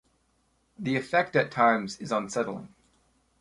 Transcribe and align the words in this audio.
The 0.79 0.95
effect 0.95 1.35
at 1.35 1.51
times 1.51 1.99
is 1.99 2.11
unsettling. 2.11 2.73